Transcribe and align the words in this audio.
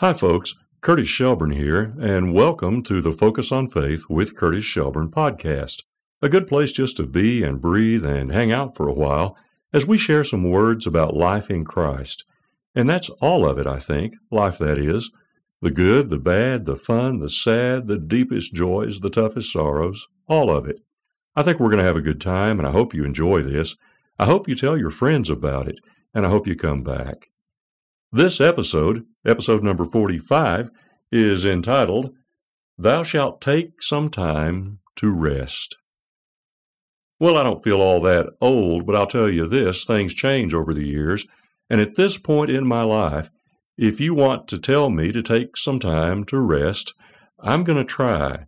Hi, 0.00 0.14
folks. 0.14 0.54
Curtis 0.80 1.10
Shelburne 1.10 1.50
here, 1.50 1.92
and 2.00 2.32
welcome 2.32 2.82
to 2.84 3.02
the 3.02 3.12
Focus 3.12 3.52
on 3.52 3.68
Faith 3.68 4.04
with 4.08 4.34
Curtis 4.34 4.64
Shelburne 4.64 5.10
podcast. 5.10 5.82
A 6.22 6.30
good 6.30 6.46
place 6.46 6.72
just 6.72 6.96
to 6.96 7.06
be 7.06 7.42
and 7.42 7.60
breathe 7.60 8.06
and 8.06 8.32
hang 8.32 8.50
out 8.50 8.74
for 8.74 8.88
a 8.88 8.94
while 8.94 9.36
as 9.74 9.86
we 9.86 9.98
share 9.98 10.24
some 10.24 10.48
words 10.48 10.86
about 10.86 11.18
life 11.18 11.50
in 11.50 11.66
Christ. 11.66 12.24
And 12.74 12.88
that's 12.88 13.10
all 13.20 13.46
of 13.46 13.58
it, 13.58 13.66
I 13.66 13.78
think, 13.78 14.14
life 14.30 14.56
that 14.56 14.78
is. 14.78 15.12
The 15.60 15.70
good, 15.70 16.08
the 16.08 16.18
bad, 16.18 16.64
the 16.64 16.76
fun, 16.76 17.18
the 17.18 17.28
sad, 17.28 17.86
the 17.86 17.98
deepest 17.98 18.54
joys, 18.54 19.00
the 19.00 19.10
toughest 19.10 19.52
sorrows, 19.52 20.08
all 20.26 20.50
of 20.50 20.66
it. 20.66 20.80
I 21.36 21.42
think 21.42 21.60
we're 21.60 21.68
going 21.68 21.80
to 21.80 21.84
have 21.84 21.98
a 21.98 22.00
good 22.00 22.22
time, 22.22 22.58
and 22.58 22.66
I 22.66 22.70
hope 22.70 22.94
you 22.94 23.04
enjoy 23.04 23.42
this. 23.42 23.76
I 24.18 24.24
hope 24.24 24.48
you 24.48 24.54
tell 24.54 24.78
your 24.78 24.88
friends 24.88 25.28
about 25.28 25.68
it, 25.68 25.78
and 26.14 26.24
I 26.24 26.30
hope 26.30 26.46
you 26.46 26.56
come 26.56 26.82
back. 26.82 27.28
This 28.10 28.40
episode, 28.40 29.04
episode 29.26 29.62
number 29.62 29.84
45, 29.84 30.70
is 31.12 31.44
entitled, 31.44 32.14
Thou 32.78 33.02
Shalt 33.02 33.40
Take 33.40 33.82
Some 33.82 34.08
Time 34.08 34.78
to 34.96 35.10
Rest. 35.10 35.76
Well, 37.18 37.36
I 37.36 37.42
don't 37.42 37.62
feel 37.62 37.80
all 37.80 38.00
that 38.00 38.30
old, 38.40 38.86
but 38.86 38.96
I'll 38.96 39.06
tell 39.06 39.28
you 39.28 39.46
this 39.46 39.84
things 39.84 40.14
change 40.14 40.54
over 40.54 40.72
the 40.72 40.86
years. 40.86 41.26
And 41.68 41.80
at 41.80 41.96
this 41.96 42.16
point 42.16 42.50
in 42.50 42.66
my 42.66 42.82
life, 42.82 43.30
if 43.76 44.00
you 44.00 44.14
want 44.14 44.48
to 44.48 44.58
tell 44.58 44.90
me 44.90 45.12
to 45.12 45.22
take 45.22 45.56
some 45.56 45.78
time 45.78 46.24
to 46.24 46.38
rest, 46.38 46.94
I'm 47.38 47.64
going 47.64 47.78
to 47.78 47.84
try. 47.84 48.46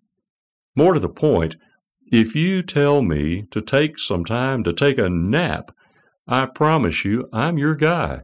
More 0.74 0.94
to 0.94 1.00
the 1.00 1.08
point, 1.08 1.56
if 2.10 2.34
you 2.34 2.62
tell 2.62 3.02
me 3.02 3.46
to 3.50 3.60
take 3.60 3.98
some 3.98 4.24
time 4.24 4.62
to 4.64 4.72
take 4.72 4.98
a 4.98 5.08
nap, 5.08 5.74
I 6.26 6.46
promise 6.46 7.04
you 7.04 7.28
I'm 7.32 7.58
your 7.58 7.74
guy. 7.74 8.22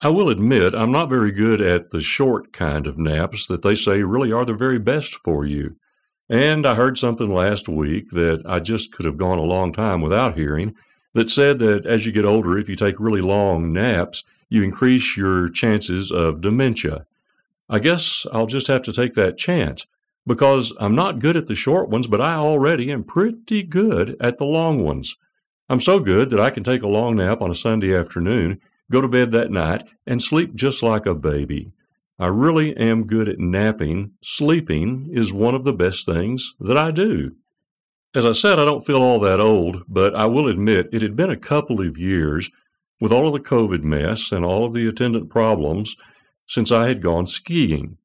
I 0.00 0.10
will 0.10 0.28
admit 0.28 0.76
I'm 0.76 0.92
not 0.92 1.08
very 1.08 1.32
good 1.32 1.60
at 1.60 1.90
the 1.90 2.00
short 2.00 2.52
kind 2.52 2.86
of 2.86 2.98
naps 2.98 3.46
that 3.46 3.62
they 3.62 3.74
say 3.74 4.02
really 4.02 4.30
are 4.30 4.44
the 4.44 4.54
very 4.54 4.78
best 4.78 5.16
for 5.16 5.44
you. 5.44 5.74
And 6.28 6.64
I 6.64 6.76
heard 6.76 6.98
something 6.98 7.28
last 7.28 7.68
week 7.68 8.10
that 8.10 8.42
I 8.46 8.60
just 8.60 8.92
could 8.92 9.06
have 9.06 9.16
gone 9.16 9.38
a 9.38 9.42
long 9.42 9.72
time 9.72 10.00
without 10.00 10.36
hearing 10.36 10.76
that 11.14 11.30
said 11.30 11.58
that 11.58 11.84
as 11.84 12.06
you 12.06 12.12
get 12.12 12.24
older, 12.24 12.56
if 12.56 12.68
you 12.68 12.76
take 12.76 13.00
really 13.00 13.22
long 13.22 13.72
naps, 13.72 14.22
you 14.48 14.62
increase 14.62 15.16
your 15.16 15.48
chances 15.48 16.12
of 16.12 16.40
dementia. 16.40 17.06
I 17.68 17.80
guess 17.80 18.24
I'll 18.32 18.46
just 18.46 18.68
have 18.68 18.82
to 18.82 18.92
take 18.92 19.14
that 19.14 19.36
chance 19.36 19.88
because 20.24 20.72
I'm 20.78 20.94
not 20.94 21.18
good 21.18 21.34
at 21.34 21.48
the 21.48 21.56
short 21.56 21.88
ones, 21.88 22.06
but 22.06 22.20
I 22.20 22.34
already 22.34 22.92
am 22.92 23.02
pretty 23.02 23.64
good 23.64 24.16
at 24.20 24.38
the 24.38 24.44
long 24.44 24.84
ones. 24.84 25.16
I'm 25.68 25.80
so 25.80 25.98
good 25.98 26.30
that 26.30 26.40
I 26.40 26.50
can 26.50 26.62
take 26.62 26.82
a 26.82 26.88
long 26.88 27.16
nap 27.16 27.42
on 27.42 27.50
a 27.50 27.54
Sunday 27.54 27.96
afternoon 27.96 28.60
go 28.90 29.00
to 29.00 29.08
bed 29.08 29.30
that 29.32 29.50
night, 29.50 29.84
and 30.06 30.22
sleep 30.22 30.54
just 30.54 30.82
like 30.82 31.06
a 31.06 31.14
baby. 31.14 31.72
I 32.18 32.26
really 32.26 32.76
am 32.76 33.06
good 33.06 33.28
at 33.28 33.38
napping. 33.38 34.12
Sleeping 34.22 35.08
is 35.12 35.32
one 35.32 35.54
of 35.54 35.64
the 35.64 35.72
best 35.72 36.04
things 36.04 36.54
that 36.58 36.76
I 36.76 36.90
do. 36.90 37.36
As 38.14 38.24
I 38.24 38.32
said, 38.32 38.58
I 38.58 38.64
don't 38.64 38.84
feel 38.84 39.02
all 39.02 39.20
that 39.20 39.38
old, 39.38 39.84
but 39.86 40.16
I 40.16 40.26
will 40.26 40.48
admit 40.48 40.88
it 40.92 41.02
had 41.02 41.14
been 41.14 41.30
a 41.30 41.36
couple 41.36 41.80
of 41.80 41.98
years 41.98 42.50
with 43.00 43.12
all 43.12 43.28
of 43.28 43.32
the 43.34 43.48
COVID 43.48 43.82
mess 43.82 44.32
and 44.32 44.44
all 44.44 44.64
of 44.64 44.72
the 44.72 44.88
attendant 44.88 45.30
problems 45.30 45.94
since 46.46 46.72
I 46.72 46.88
had 46.88 47.02
gone 47.02 47.26
skiing. 47.26 47.98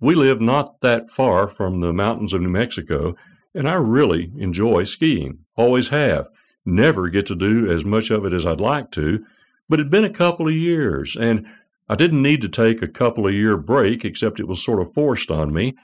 We 0.00 0.14
live 0.14 0.40
not 0.40 0.80
that 0.80 1.10
far 1.10 1.46
from 1.46 1.80
the 1.80 1.92
mountains 1.92 2.32
of 2.32 2.40
New 2.40 2.48
Mexico, 2.48 3.14
and 3.54 3.68
I 3.68 3.74
really 3.74 4.32
enjoy 4.38 4.84
skiing. 4.84 5.40
Always 5.56 5.88
have. 5.88 6.28
Never 6.64 7.08
get 7.08 7.26
to 7.26 7.36
do 7.36 7.70
as 7.70 7.84
much 7.84 8.10
of 8.10 8.24
it 8.24 8.32
as 8.32 8.46
I'd 8.46 8.60
like 8.60 8.90
to, 8.92 9.24
but 9.70 9.78
it'd 9.78 9.90
been 9.90 10.04
a 10.04 10.10
couple 10.10 10.48
of 10.48 10.54
years, 10.54 11.16
and 11.16 11.46
I 11.88 11.94
didn't 11.94 12.22
need 12.22 12.42
to 12.42 12.48
take 12.48 12.82
a 12.82 12.88
couple 12.88 13.26
of 13.26 13.32
year 13.32 13.56
break, 13.56 14.04
except 14.04 14.40
it 14.40 14.48
was 14.48 14.62
sort 14.62 14.80
of 14.80 14.92
forced 14.92 15.30
on 15.30 15.54
me. 15.54 15.74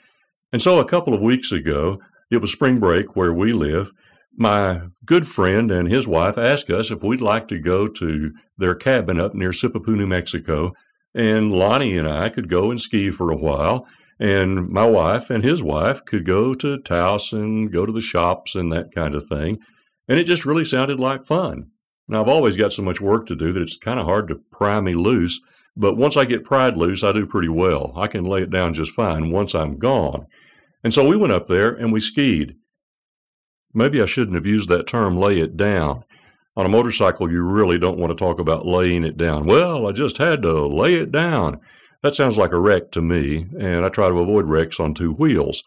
And 0.53 0.61
so 0.61 0.81
a 0.81 0.85
couple 0.85 1.15
of 1.15 1.23
weeks 1.23 1.53
ago, 1.53 1.99
it 2.31 2.39
was 2.39 2.51
spring 2.51 2.81
break 2.81 3.15
where 3.15 3.33
we 3.33 3.53
live. 3.53 3.93
My 4.37 4.89
good 5.05 5.29
friend 5.29 5.71
and 5.71 5.89
his 5.89 6.09
wife 6.09 6.37
asked 6.37 6.69
us 6.69 6.91
if 6.91 7.05
we'd 7.05 7.21
like 7.21 7.47
to 7.49 7.61
go 7.61 7.87
to 7.87 8.33
their 8.59 8.75
cabin 8.75 9.21
up 9.21 9.35
near 9.35 9.51
Sipapu, 9.51 9.97
New 9.97 10.07
Mexico, 10.07 10.73
and 11.15 11.53
Lonnie 11.53 11.97
and 11.97 12.09
I 12.09 12.29
could 12.29 12.49
go 12.49 12.71
and 12.71 12.81
ski 12.81 13.11
for 13.11 13.31
a 13.31 13.37
while. 13.37 13.87
And 14.19 14.69
my 14.69 14.85
wife 14.85 15.31
and 15.31 15.45
his 15.45 15.63
wife 15.63 16.05
could 16.05 16.25
go 16.25 16.55
to 16.55 16.79
Taos 16.79 17.33
and 17.33 17.73
go 17.73 17.87
to 17.87 17.93
the 17.93 18.01
shops 18.01 18.55
and 18.55 18.73
that 18.73 18.93
kind 18.93 19.15
of 19.15 19.27
thing. 19.27 19.59
And 20.09 20.19
it 20.19 20.25
just 20.25 20.45
really 20.45 20.65
sounded 20.65 20.99
like 20.99 21.25
fun. 21.25 21.71
Now, 22.09 22.21
I've 22.21 22.29
always 22.29 22.57
got 22.57 22.73
so 22.73 22.83
much 22.83 23.01
work 23.01 23.27
to 23.27 23.37
do 23.37 23.53
that 23.53 23.63
it's 23.63 23.77
kind 23.77 23.99
of 23.99 24.07
hard 24.07 24.29
to 24.29 24.41
pry 24.51 24.81
me 24.81 24.95
loose. 24.95 25.41
But 25.77 25.97
once 25.97 26.17
I 26.17 26.25
get 26.25 26.45
pried 26.45 26.77
loose, 26.77 27.03
I 27.03 27.13
do 27.13 27.27
pretty 27.27 27.49
well. 27.49 27.93
I 27.97 28.07
can 28.07 28.25
lay 28.25 28.43
it 28.43 28.51
down 28.51 28.75
just 28.75 28.93
fine 28.93 29.31
once 29.31 29.55
I'm 29.55 29.79
gone. 29.79 30.27
And 30.83 30.95
so 30.95 31.07
we 31.07 31.17
went 31.17 31.33
up 31.33 31.49
there 31.49 31.71
and 31.71 31.93
we 31.93 32.01
skied. 32.01 32.55
Maybe 33.75 34.01
I 34.01 34.07
shouldn't 34.07 34.37
have 34.37 34.47
used 34.47 34.69
that 34.71 34.87
term, 34.87 35.19
lay 35.19 35.39
it 35.41 35.57
down. 35.57 36.05
On 36.57 36.65
a 36.65 36.71
motorcycle, 36.71 37.31
you 37.31 37.43
really 37.43 37.79
don't 37.79 37.99
want 37.99 38.11
to 38.11 38.19
talk 38.19 38.39
about 38.39 38.65
laying 38.65 39.05
it 39.05 39.19
down. 39.19 39.45
Well, 39.45 39.87
I 39.87 39.93
just 39.93 40.17
had 40.17 40.41
to 40.43 40.67
lay 40.67 40.95
it 40.95 41.13
down. 41.13 41.61
That 42.03 42.15
sounds 42.15 42.39
like 42.39 42.53
a 42.53 42.59
wreck 42.59 42.91
to 42.93 43.03
me, 43.03 43.47
and 43.59 43.85
I 43.85 43.91
try 43.91 44.09
to 44.09 44.21
avoid 44.21 44.47
wrecks 44.47 44.81
on 44.81 44.95
two 44.95 45.13
wheels. 45.13 45.65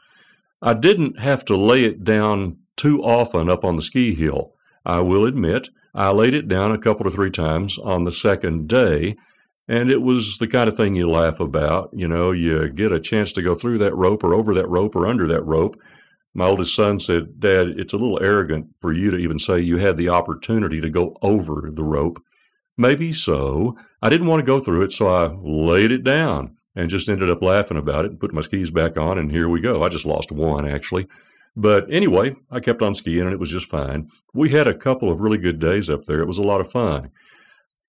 I 0.61 0.73
didn't 0.73 1.19
have 1.19 1.45
to 1.45 1.55
lay 1.55 1.83
it 1.83 2.03
down 2.03 2.57
too 2.75 3.03
often 3.03 3.49
up 3.49 3.63
on 3.63 3.75
the 3.75 3.81
ski 3.83 4.15
hill. 4.15 4.53
I 4.85 5.01
will 5.01 5.25
admit 5.25 5.69
I 5.99 6.11
laid 6.11 6.33
it 6.33 6.47
down 6.47 6.71
a 6.71 6.77
couple 6.77 7.05
or 7.05 7.11
three 7.11 7.29
times 7.29 7.77
on 7.77 8.05
the 8.05 8.11
second 8.13 8.69
day, 8.69 9.17
and 9.67 9.91
it 9.91 10.01
was 10.01 10.37
the 10.37 10.47
kind 10.47 10.69
of 10.69 10.77
thing 10.77 10.95
you 10.95 11.09
laugh 11.09 11.41
about. 11.41 11.89
You 11.91 12.07
know, 12.07 12.31
you 12.31 12.69
get 12.69 12.93
a 12.93 13.01
chance 13.01 13.33
to 13.33 13.41
go 13.41 13.53
through 13.53 13.79
that 13.79 13.93
rope 13.93 14.23
or 14.23 14.33
over 14.33 14.53
that 14.53 14.69
rope 14.69 14.95
or 14.95 15.05
under 15.05 15.27
that 15.27 15.45
rope. 15.45 15.77
My 16.33 16.45
oldest 16.45 16.73
son 16.73 17.01
said, 17.01 17.41
Dad, 17.41 17.77
it's 17.77 17.91
a 17.91 17.97
little 17.97 18.23
arrogant 18.23 18.67
for 18.79 18.93
you 18.93 19.11
to 19.11 19.17
even 19.17 19.39
say 19.39 19.59
you 19.59 19.75
had 19.75 19.97
the 19.97 20.07
opportunity 20.07 20.79
to 20.79 20.89
go 20.89 21.17
over 21.21 21.69
the 21.69 21.83
rope. 21.83 22.23
Maybe 22.77 23.11
so. 23.11 23.77
I 24.01 24.07
didn't 24.07 24.27
want 24.27 24.39
to 24.39 24.45
go 24.45 24.61
through 24.61 24.83
it, 24.83 24.93
so 24.93 25.13
I 25.13 25.35
laid 25.43 25.91
it 25.91 26.05
down 26.05 26.55
and 26.77 26.89
just 26.89 27.09
ended 27.09 27.29
up 27.29 27.41
laughing 27.41 27.75
about 27.75 28.05
it 28.05 28.11
and 28.11 28.19
put 28.21 28.31
my 28.31 28.39
skis 28.39 28.71
back 28.71 28.95
on, 28.95 29.17
and 29.17 29.31
here 29.31 29.49
we 29.49 29.59
go. 29.59 29.83
I 29.83 29.89
just 29.89 30.05
lost 30.05 30.31
one, 30.31 30.65
actually. 30.65 31.09
But 31.55 31.91
anyway, 31.91 32.35
I 32.51 32.59
kept 32.59 32.81
on 32.81 32.95
skiing 32.95 33.21
and 33.21 33.33
it 33.33 33.39
was 33.39 33.51
just 33.51 33.67
fine. 33.67 34.07
We 34.33 34.49
had 34.49 34.67
a 34.67 34.77
couple 34.77 35.11
of 35.11 35.21
really 35.21 35.37
good 35.37 35.59
days 35.59 35.89
up 35.89 36.05
there. 36.05 36.21
It 36.21 36.27
was 36.27 36.37
a 36.37 36.43
lot 36.43 36.61
of 36.61 36.71
fun. 36.71 37.11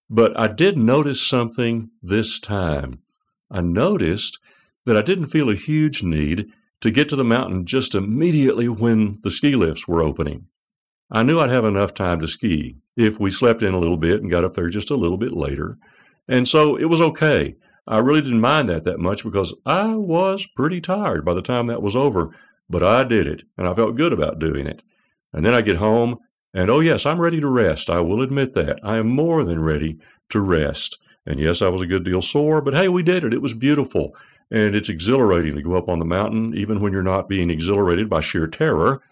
But 0.08 0.38
I 0.38 0.48
did 0.48 0.76
notice 0.76 1.22
something 1.22 1.90
this 2.02 2.40
time. 2.40 3.00
I 3.50 3.60
noticed 3.60 4.38
that 4.86 4.96
I 4.96 5.02
didn't 5.02 5.26
feel 5.26 5.50
a 5.50 5.54
huge 5.54 6.02
need 6.02 6.48
to 6.80 6.90
get 6.90 7.08
to 7.10 7.16
the 7.16 7.24
mountain 7.24 7.66
just 7.66 7.94
immediately 7.94 8.68
when 8.68 9.18
the 9.22 9.30
ski 9.30 9.54
lifts 9.54 9.86
were 9.86 10.02
opening. 10.02 10.48
I 11.10 11.22
knew 11.22 11.40
I'd 11.40 11.50
have 11.50 11.64
enough 11.64 11.94
time 11.94 12.20
to 12.20 12.28
ski 12.28 12.76
if 12.96 13.20
we 13.20 13.30
slept 13.30 13.62
in 13.62 13.74
a 13.74 13.78
little 13.78 13.96
bit 13.96 14.20
and 14.20 14.30
got 14.30 14.44
up 14.44 14.54
there 14.54 14.68
just 14.68 14.90
a 14.90 14.96
little 14.96 15.18
bit 15.18 15.32
later. 15.32 15.76
And 16.28 16.48
so 16.48 16.76
it 16.76 16.86
was 16.86 17.00
okay. 17.00 17.56
I 17.86 17.98
really 17.98 18.20
didn't 18.20 18.40
mind 18.40 18.68
that 18.68 18.84
that 18.84 19.00
much 19.00 19.24
because 19.24 19.54
I 19.66 19.94
was 19.94 20.46
pretty 20.54 20.80
tired 20.80 21.24
by 21.24 21.34
the 21.34 21.42
time 21.42 21.66
that 21.66 21.82
was 21.82 21.96
over. 21.96 22.30
But 22.70 22.84
I 22.84 23.04
did 23.04 23.26
it, 23.26 23.42
and 23.58 23.66
I 23.66 23.74
felt 23.74 23.96
good 23.96 24.12
about 24.12 24.38
doing 24.38 24.66
it. 24.66 24.82
And 25.32 25.44
then 25.44 25.52
I 25.52 25.60
get 25.60 25.76
home, 25.76 26.18
and 26.54 26.70
oh, 26.70 26.80
yes, 26.80 27.04
I'm 27.04 27.20
ready 27.20 27.40
to 27.40 27.48
rest. 27.48 27.90
I 27.90 28.00
will 28.00 28.22
admit 28.22 28.54
that. 28.54 28.78
I 28.82 28.96
am 28.96 29.08
more 29.08 29.44
than 29.44 29.62
ready 29.62 29.98
to 30.30 30.40
rest. 30.40 30.96
And 31.26 31.38
yes, 31.38 31.62
I 31.62 31.68
was 31.68 31.82
a 31.82 31.86
good 31.86 32.04
deal 32.04 32.22
sore, 32.22 32.60
but 32.60 32.74
hey, 32.74 32.88
we 32.88 33.02
did 33.02 33.24
it. 33.24 33.34
It 33.34 33.42
was 33.42 33.54
beautiful. 33.54 34.16
And 34.50 34.74
it's 34.74 34.88
exhilarating 34.88 35.54
to 35.56 35.62
go 35.62 35.74
up 35.74 35.88
on 35.88 35.98
the 35.98 36.04
mountain, 36.04 36.56
even 36.56 36.80
when 36.80 36.92
you're 36.92 37.02
not 37.02 37.28
being 37.28 37.50
exhilarated 37.50 38.08
by 38.08 38.20
sheer 38.20 38.46
terror. 38.46 39.02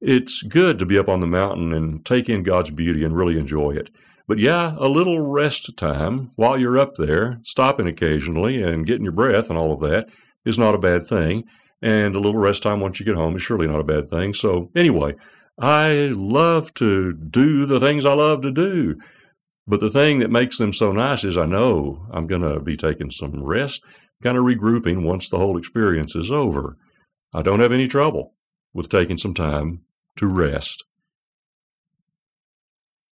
It's 0.00 0.42
good 0.42 0.78
to 0.80 0.86
be 0.86 0.98
up 0.98 1.08
on 1.08 1.20
the 1.20 1.26
mountain 1.26 1.72
and 1.72 2.04
take 2.04 2.28
in 2.28 2.42
God's 2.42 2.70
beauty 2.70 3.04
and 3.04 3.16
really 3.16 3.38
enjoy 3.38 3.72
it. 3.72 3.90
But 4.26 4.38
yeah, 4.38 4.74
a 4.78 4.88
little 4.88 5.20
rest 5.20 5.76
time 5.76 6.32
while 6.36 6.58
you're 6.58 6.78
up 6.78 6.96
there, 6.96 7.40
stopping 7.42 7.86
occasionally 7.86 8.62
and 8.62 8.86
getting 8.86 9.04
your 9.04 9.12
breath 9.12 9.48
and 9.48 9.58
all 9.58 9.72
of 9.72 9.80
that 9.80 10.08
is 10.44 10.58
not 10.58 10.74
a 10.74 10.78
bad 10.78 11.06
thing. 11.06 11.44
And 11.82 12.14
a 12.14 12.20
little 12.20 12.40
rest 12.40 12.62
time 12.62 12.80
once 12.80 13.00
you 13.00 13.06
get 13.06 13.16
home 13.16 13.36
is 13.36 13.42
surely 13.42 13.66
not 13.66 13.80
a 13.80 13.84
bad 13.84 14.08
thing. 14.08 14.34
So, 14.34 14.70
anyway, 14.76 15.16
I 15.60 16.12
love 16.14 16.72
to 16.74 17.12
do 17.12 17.66
the 17.66 17.80
things 17.80 18.06
I 18.06 18.14
love 18.14 18.42
to 18.42 18.52
do. 18.52 18.96
But 19.66 19.80
the 19.80 19.90
thing 19.90 20.20
that 20.20 20.30
makes 20.30 20.58
them 20.58 20.72
so 20.72 20.92
nice 20.92 21.24
is 21.24 21.36
I 21.36 21.46
know 21.46 22.06
I'm 22.12 22.26
going 22.26 22.42
to 22.42 22.60
be 22.60 22.76
taking 22.76 23.10
some 23.10 23.42
rest, 23.42 23.84
kind 24.22 24.36
of 24.36 24.44
regrouping 24.44 25.04
once 25.04 25.28
the 25.28 25.38
whole 25.38 25.56
experience 25.56 26.14
is 26.14 26.30
over. 26.30 26.76
I 27.34 27.42
don't 27.42 27.60
have 27.60 27.72
any 27.72 27.88
trouble 27.88 28.34
with 28.74 28.88
taking 28.88 29.18
some 29.18 29.34
time 29.34 29.82
to 30.16 30.26
rest. 30.26 30.84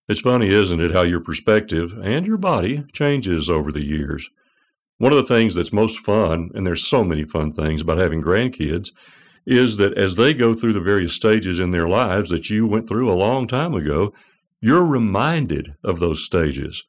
It's 0.09 0.21
funny, 0.21 0.49
isn't 0.49 0.81
it, 0.81 0.91
how 0.91 1.03
your 1.03 1.21
perspective 1.21 1.97
and 2.03 2.27
your 2.27 2.37
body 2.37 2.85
changes 2.93 3.49
over 3.49 3.71
the 3.71 3.85
years. 3.85 4.29
One 5.01 5.13
of 5.13 5.17
the 5.17 5.35
things 5.35 5.55
that's 5.55 5.73
most 5.73 6.01
fun, 6.01 6.51
and 6.55 6.67
there's 6.67 6.87
so 6.87 7.03
many 7.03 7.25
fun 7.25 7.55
things 7.55 7.81
about 7.81 7.97
having 7.97 8.23
grandkids, 8.23 8.91
is 9.47 9.79
that 9.79 9.97
as 9.97 10.17
they 10.17 10.35
go 10.35 10.53
through 10.53 10.75
the 10.75 10.81
various 10.81 11.15
stages 11.15 11.59
in 11.59 11.71
their 11.71 11.89
lives 11.89 12.29
that 12.29 12.51
you 12.51 12.67
went 12.67 12.87
through 12.87 13.11
a 13.11 13.17
long 13.17 13.47
time 13.47 13.73
ago, 13.73 14.13
you're 14.61 14.85
reminded 14.85 15.75
of 15.83 16.01
those 16.01 16.23
stages. 16.23 16.85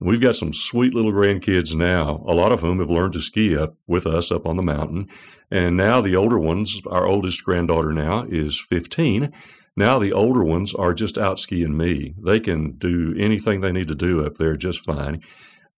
We've 0.00 0.20
got 0.20 0.34
some 0.34 0.52
sweet 0.52 0.92
little 0.92 1.12
grandkids 1.12 1.72
now, 1.72 2.24
a 2.26 2.34
lot 2.34 2.50
of 2.50 2.62
whom 2.62 2.80
have 2.80 2.90
learned 2.90 3.12
to 3.12 3.20
ski 3.20 3.56
up 3.56 3.76
with 3.86 4.08
us 4.08 4.32
up 4.32 4.44
on 4.44 4.56
the 4.56 4.62
mountain. 4.64 5.08
And 5.48 5.76
now 5.76 6.00
the 6.00 6.16
older 6.16 6.40
ones, 6.40 6.80
our 6.90 7.06
oldest 7.06 7.44
granddaughter 7.44 7.92
now 7.92 8.26
is 8.28 8.58
15. 8.58 9.32
Now 9.76 10.00
the 10.00 10.12
older 10.12 10.42
ones 10.42 10.74
are 10.74 10.94
just 10.94 11.16
out 11.16 11.38
skiing 11.38 11.76
me. 11.76 12.16
They 12.20 12.40
can 12.40 12.72
do 12.72 13.14
anything 13.16 13.60
they 13.60 13.70
need 13.70 13.86
to 13.86 13.94
do 13.94 14.26
up 14.26 14.34
there 14.34 14.56
just 14.56 14.80
fine. 14.80 15.22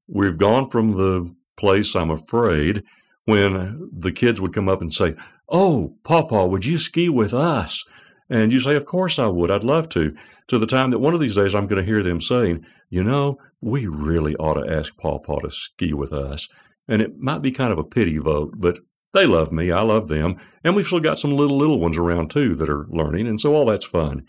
We've 0.09 0.39
gone 0.39 0.71
from 0.71 0.93
the 0.93 1.35
place, 1.57 1.95
I'm 1.95 2.11
afraid, 2.11 2.83
when 3.25 3.91
the 3.93 4.13
kids 4.13 4.41
would 4.41 4.55
come 4.55 4.69
up 4.69 4.81
and 4.81 4.93
say, 4.93 5.15
Oh, 5.49 5.97
Papa, 6.05 6.47
would 6.47 6.65
you 6.65 6.79
ski 6.79 7.09
with 7.09 7.35
us? 7.35 7.85
And 8.31 8.53
you 8.53 8.61
say, 8.61 8.75
Of 8.75 8.87
course 8.87 9.19
I 9.19 9.27
would. 9.27 9.51
I'd 9.51 9.65
love 9.65 9.89
to. 9.91 10.15
To 10.49 10.59
the 10.59 10.67
time 10.67 10.91
that 10.91 10.99
one 10.99 11.15
of 11.15 11.21
these 11.21 11.37
days 11.37 11.55
I'm 11.55 11.67
going 11.67 11.83
to 11.83 11.87
hear 11.87 12.03
them 12.03 12.21
saying, 12.21 12.65
You 12.91 13.03
know, 13.03 13.39
we 13.61 13.87
really 13.87 14.37
ought 14.37 14.63
to 14.63 14.71
ask 14.71 14.97
Papa 14.97 15.39
to 15.43 15.51
ski 15.51 15.93
with 15.93 16.13
us. 16.13 16.49
And 16.87 17.01
it 17.01 17.19
might 17.19 17.41
be 17.41 17.51
kind 17.51 17.73
of 17.73 17.79
a 17.79 17.85
pity 17.85 18.19
vote, 18.19 18.55
but 18.57 18.79
they 19.15 19.25
love 19.25 19.53
me. 19.53 19.71
I 19.71 19.81
love 19.81 20.09
them. 20.09 20.37
And 20.63 20.77
we've 20.77 20.87
still 20.87 21.01
got 21.01 21.19
some 21.19 21.33
little, 21.33 21.57
little 21.57 21.81
ones 21.81 21.97
around 21.97 22.31
too 22.31 22.55
that 22.57 22.69
are 22.69 22.87
learning. 22.91 23.27
And 23.27 23.41
so 23.41 23.55
all 23.55 23.65
that's 23.65 23.87
fun. 23.87 24.27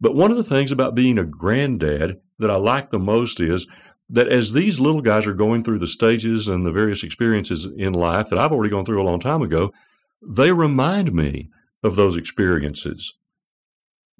But 0.00 0.14
one 0.14 0.30
of 0.30 0.36
the 0.36 0.42
things 0.42 0.72
about 0.72 0.94
being 0.94 1.18
a 1.18 1.24
granddad 1.24 2.20
that 2.38 2.50
I 2.50 2.56
like 2.56 2.90
the 2.90 2.98
most 2.98 3.40
is 3.40 3.68
that 4.12 4.28
as 4.28 4.52
these 4.52 4.78
little 4.78 5.00
guys 5.00 5.26
are 5.26 5.32
going 5.32 5.64
through 5.64 5.78
the 5.78 5.86
stages 5.86 6.46
and 6.46 6.64
the 6.64 6.70
various 6.70 7.02
experiences 7.02 7.66
in 7.78 7.94
life 7.94 8.28
that 8.28 8.38
I've 8.38 8.52
already 8.52 8.70
gone 8.70 8.84
through 8.84 9.02
a 9.02 9.08
long 9.08 9.18
time 9.18 9.40
ago, 9.40 9.72
they 10.22 10.52
remind 10.52 11.14
me 11.14 11.48
of 11.82 11.96
those 11.96 12.16
experiences. 12.16 13.14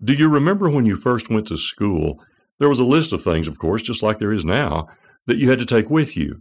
Do 0.03 0.15
you 0.15 0.29
remember 0.29 0.71
when 0.71 0.87
you 0.87 0.97
first 0.97 1.31
went 1.31 1.47
to 1.49 1.59
school? 1.59 2.25
There 2.59 2.71
was 2.71 2.81
a 2.81 2.85
list 2.85 3.12
of 3.12 3.23
things, 3.23 3.47
of 3.47 3.59
course, 3.59 3.83
just 3.83 4.03
like 4.03 4.19
there 4.19 4.33
is 4.33 4.47
now, 4.47 4.89
that 5.27 5.37
you 5.37 5.50
had 5.50 5.59
to 5.59 5.67
take 5.67 5.91
with 5.91 6.17
you. 6.17 6.41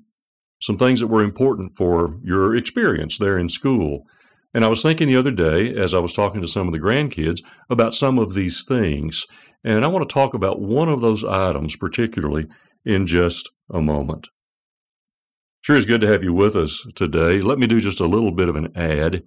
Some 0.62 0.78
things 0.78 1.02
that 1.02 1.08
were 1.08 1.22
important 1.22 1.76
for 1.76 2.18
your 2.24 2.56
experience 2.56 3.18
there 3.18 3.38
in 3.38 3.50
school. 3.50 4.06
And 4.54 4.64
I 4.64 4.70
was 4.70 4.82
thinking 4.82 5.10
the 5.10 5.18
other 5.18 5.32
day, 5.32 5.76
as 5.76 5.94
I 5.94 6.00
was 6.00 6.14
talking 6.14 6.42
to 6.42 6.48
some 6.48 6.68
of 6.68 6.74
the 6.74 6.80
grandkids, 6.80 7.42
about 7.70 7.96
some 7.96 8.18
of 8.18 8.34
these 8.34 8.64
things. 8.64 9.26
And 9.64 9.84
I 9.84 9.88
want 9.88 10.08
to 10.08 10.14
talk 10.14 10.34
about 10.34 10.62
one 10.62 10.88
of 10.88 11.02
those 11.02 11.24
items 11.26 11.76
particularly 11.76 12.48
in 12.86 13.08
just 13.08 13.50
a 13.70 13.82
moment. 13.82 14.30
Sure 15.62 15.76
is 15.76 15.86
good 15.86 16.02
to 16.02 16.08
have 16.08 16.24
you 16.24 16.34
with 16.34 16.56
us 16.56 16.86
today. 16.96 17.40
Let 17.42 17.60
me 17.60 17.68
do 17.68 17.80
just 17.80 18.00
a 18.00 18.08
little 18.08 18.32
bit 18.32 18.50
of 18.50 18.56
an 18.56 18.76
ad. 18.76 19.24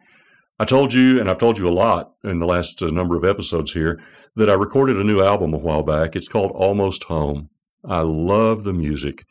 I 0.58 0.64
told 0.64 0.92
you, 0.92 1.20
and 1.20 1.28
I've 1.28 1.38
told 1.38 1.58
you 1.58 1.68
a 1.68 1.70
lot 1.70 2.14
in 2.24 2.38
the 2.38 2.46
last 2.46 2.82
uh, 2.82 2.86
number 2.88 3.16
of 3.16 3.24
episodes 3.24 3.72
here, 3.72 4.00
that 4.36 4.50
I 4.50 4.54
recorded 4.54 4.96
a 4.96 5.04
new 5.04 5.22
album 5.22 5.54
a 5.54 5.58
while 5.58 5.82
back. 5.82 6.16
It's 6.16 6.28
called 6.28 6.50
Almost 6.52 7.04
Home. 7.04 7.48
I 7.84 8.00
love 8.00 8.64
the 8.64 8.72
music. 8.72 9.26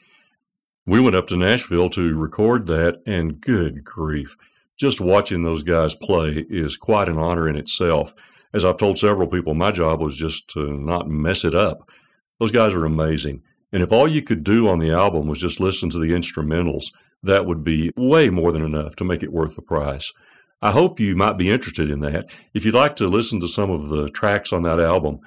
We 0.85 0.99
went 0.99 1.15
up 1.15 1.27
to 1.27 1.37
Nashville 1.37 1.89
to 1.91 2.15
record 2.17 2.67
that, 2.67 3.01
and 3.05 3.39
good 3.39 3.83
grief, 3.83 4.35
just 4.77 4.99
watching 4.99 5.43
those 5.43 5.63
guys 5.63 5.93
play 5.93 6.45
is 6.49 6.75
quite 6.77 7.07
an 7.07 7.17
honor 7.17 7.47
in 7.47 7.55
itself. 7.55 8.13
As 8.53 8.65
I've 8.65 8.77
told 8.77 8.99
several 8.99 9.27
people, 9.27 9.53
my 9.53 9.71
job 9.71 10.01
was 10.01 10.17
just 10.17 10.49
to 10.51 10.73
not 10.73 11.09
mess 11.09 11.43
it 11.43 11.55
up. 11.55 11.89
Those 12.39 12.51
guys 12.51 12.73
are 12.73 12.85
amazing. 12.85 13.43
And 13.73 13.81
if 13.81 13.91
all 13.91 14.07
you 14.07 14.21
could 14.21 14.43
do 14.43 14.69
on 14.69 14.77
the 14.77 14.91
album 14.91 15.27
was 15.27 15.41
just 15.41 15.59
listen 15.59 15.89
to 15.89 15.97
the 15.97 16.11
instrumentals, 16.11 16.91
that 17.23 17.47
would 17.47 17.63
be 17.63 17.91
way 17.97 18.29
more 18.29 18.51
than 18.51 18.63
enough 18.63 18.95
to 18.97 19.03
make 19.03 19.23
it 19.23 19.33
worth 19.33 19.55
the 19.55 19.63
price. 19.63 20.13
I 20.61 20.69
hope 20.71 20.99
you 20.99 21.15
might 21.15 21.39
be 21.39 21.49
interested 21.49 21.89
in 21.89 22.01
that. 22.01 22.29
If 22.53 22.65
you'd 22.65 22.75
like 22.75 22.95
to 22.97 23.07
listen 23.07 23.39
to 23.41 23.47
some 23.47 23.71
of 23.71 23.89
the 23.89 24.09
tracks 24.09 24.53
on 24.53 24.61
that 24.63 24.79
album, 24.79 25.21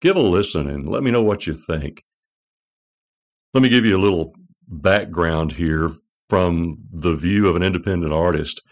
Give 0.00 0.16
a 0.16 0.20
listen 0.20 0.68
and 0.68 0.88
let 0.88 1.02
me 1.02 1.10
know 1.10 1.22
what 1.22 1.46
you 1.46 1.54
think. 1.54 2.04
Let 3.54 3.62
me 3.62 3.68
give 3.68 3.84
you 3.84 3.96
a 3.96 4.00
little 4.02 4.34
background 4.66 5.52
here 5.52 5.90
from 6.28 6.78
the 6.90 7.14
view 7.14 7.48
of 7.48 7.56
an 7.56 7.62
independent 7.62 8.12
artist. 8.12 8.62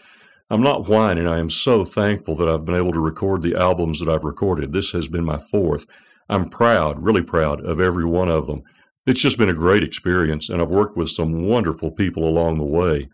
I'm 0.49 0.63
not 0.63 0.89
whining. 0.89 1.27
I 1.27 1.39
am 1.39 1.49
so 1.49 1.85
thankful 1.85 2.35
that 2.35 2.49
I've 2.49 2.65
been 2.65 2.75
able 2.75 2.91
to 2.91 2.99
record 2.99 3.41
the 3.41 3.55
albums 3.55 3.99
that 3.99 4.09
I've 4.09 4.23
recorded. 4.23 4.73
This 4.73 4.91
has 4.91 5.07
been 5.07 5.23
my 5.23 5.37
fourth. 5.37 5.85
I'm 6.27 6.49
proud, 6.49 7.01
really 7.01 7.21
proud 7.21 7.63
of 7.65 7.79
every 7.79 8.05
one 8.05 8.29
of 8.29 8.47
them. 8.47 8.63
It's 9.05 9.21
just 9.21 9.37
been 9.37 9.49
a 9.49 9.53
great 9.53 9.83
experience, 9.83 10.49
and 10.49 10.61
I've 10.61 10.69
worked 10.69 10.97
with 10.97 11.09
some 11.09 11.45
wonderful 11.45 11.91
people 11.91 12.27
along 12.27 12.57
the 12.57 12.65
way. 12.65 13.07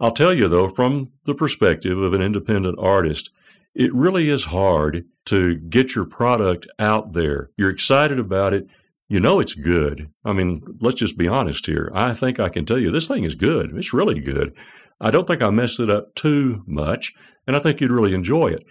I'll 0.00 0.12
tell 0.12 0.32
you, 0.32 0.48
though, 0.48 0.68
from 0.68 1.12
the 1.24 1.34
perspective 1.34 1.98
of 1.98 2.14
an 2.14 2.22
independent 2.22 2.78
artist, 2.78 3.30
it 3.74 3.94
really 3.94 4.30
is 4.30 4.46
hard 4.46 5.04
to 5.26 5.56
get 5.56 5.94
your 5.94 6.06
product 6.06 6.66
out 6.78 7.12
there. 7.12 7.50
You're 7.56 7.70
excited 7.70 8.18
about 8.18 8.54
it, 8.54 8.66
you 9.10 9.18
know 9.18 9.40
it's 9.40 9.54
good. 9.54 10.08
I 10.24 10.32
mean, 10.32 10.62
let's 10.80 10.96
just 10.96 11.18
be 11.18 11.26
honest 11.26 11.66
here. 11.66 11.90
I 11.92 12.14
think 12.14 12.38
I 12.38 12.48
can 12.48 12.64
tell 12.64 12.78
you 12.78 12.90
this 12.90 13.08
thing 13.08 13.24
is 13.24 13.34
good. 13.34 13.76
It's 13.76 13.92
really 13.92 14.20
good. 14.20 14.54
I 15.00 15.10
don't 15.10 15.26
think 15.26 15.42
I 15.42 15.50
messed 15.50 15.80
it 15.80 15.90
up 15.90 16.14
too 16.14 16.62
much, 16.66 17.12
and 17.46 17.56
I 17.56 17.58
think 17.58 17.80
you'd 17.80 17.90
really 17.90 18.14
enjoy 18.14 18.48
it. 18.48 18.64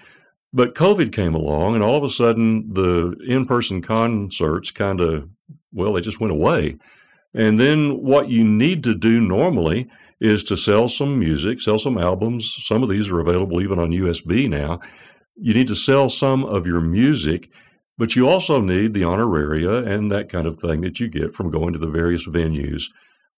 But 0.53 0.75
COVID 0.75 1.11
came 1.11 1.35
along, 1.35 1.75
and 1.75 1.83
all 1.83 1.95
of 1.95 2.03
a 2.03 2.09
sudden, 2.09 2.73
the 2.73 3.17
in 3.27 3.45
person 3.45 3.81
concerts 3.81 4.71
kind 4.71 5.01
of, 5.01 5.29
well, 5.73 5.93
they 5.93 6.01
just 6.01 6.21
went 6.21 6.31
away. 6.31 6.77
And 7.33 7.59
then 7.59 8.01
what 8.01 8.29
you 8.29 8.43
need 8.43 8.83
to 8.85 8.95
do 8.95 9.19
normally 9.19 9.89
is 10.19 10.43
to 10.45 10.57
sell 10.57 10.89
some 10.89 11.19
music, 11.19 11.61
sell 11.61 11.77
some 11.77 11.97
albums. 11.97 12.57
Some 12.65 12.83
of 12.83 12.89
these 12.89 13.09
are 13.09 13.19
available 13.19 13.61
even 13.61 13.79
on 13.79 13.91
USB 13.91 14.49
now. 14.49 14.79
You 15.35 15.53
need 15.53 15.67
to 15.67 15.75
sell 15.75 16.09
some 16.09 16.43
of 16.43 16.67
your 16.67 16.81
music 16.81 17.49
but 17.99 18.15
you 18.15 18.29
also 18.29 18.61
need 18.61 18.93
the 18.93 19.01
honoraria 19.01 19.85
and 19.85 20.09
that 20.09 20.29
kind 20.29 20.47
of 20.47 20.55
thing 20.57 20.79
that 20.81 21.01
you 21.01 21.09
get 21.09 21.33
from 21.33 21.51
going 21.51 21.73
to 21.73 21.79
the 21.79 21.85
various 21.85 22.25
venues. 22.25 22.85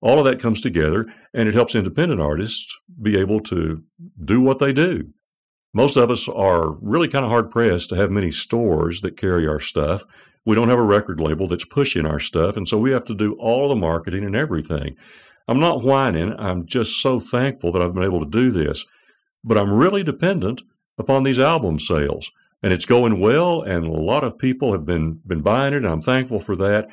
All 0.02 0.20
of 0.20 0.26
that 0.26 0.40
comes 0.40 0.62
together 0.62 1.12
and 1.34 1.50
it 1.50 1.56
helps 1.56 1.74
independent 1.74 2.22
artists 2.22 2.78
be 3.02 3.18
able 3.18 3.40
to 3.40 3.84
do 4.24 4.40
what 4.40 4.60
they 4.60 4.72
do. 4.72 5.10
Most 5.74 5.98
of 5.98 6.12
us 6.12 6.28
are 6.28 6.74
really 6.80 7.08
kind 7.08 7.26
of 7.26 7.32
hard 7.32 7.50
pressed 7.50 7.90
to 7.90 7.96
have 7.96 8.12
many 8.12 8.30
stores 8.30 9.02
that 9.02 9.18
carry 9.18 9.48
our 9.48 9.60
stuff. 9.60 10.04
We 10.46 10.56
don't 10.56 10.70
have 10.70 10.80
a 10.80 10.84
record 10.84 11.20
label 11.20 11.48
that's 11.48 11.66
pushing 11.66 12.06
our 12.06 12.20
stuff, 12.20 12.58
and 12.58 12.68
so 12.68 12.78
we 12.78 12.92
have 12.92 13.06
to 13.06 13.16
do 13.16 13.34
all 13.34 13.70
the 13.70 13.76
marketing 13.76 14.24
and 14.24 14.36
everything. 14.36 14.96
I'm 15.48 15.60
not 15.60 15.84
whining. 15.84 16.34
I'm 16.40 16.66
just 16.66 17.02
so 17.02 17.20
thankful 17.20 17.72
that 17.72 17.82
I've 17.82 17.94
been 17.94 18.04
able 18.04 18.20
to 18.20 18.30
do 18.30 18.52
this. 18.52 18.86
But 19.44 19.58
I'm 19.58 19.74
really 19.74 20.04
dependent 20.04 20.62
upon 20.98 21.24
these 21.24 21.40
album 21.40 21.80
sales 21.80 22.32
and 22.64 22.72
it's 22.74 22.86
going 22.86 23.20
well, 23.20 23.62
and 23.62 23.86
a 23.86 23.92
lot 23.92 24.24
of 24.24 24.38
people 24.38 24.72
have 24.72 24.86
been 24.86 25.20
been 25.26 25.42
buying 25.42 25.74
it. 25.74 25.78
And 25.78 25.88
I'm 25.88 26.02
thankful 26.02 26.40
for 26.40 26.56
that. 26.58 26.90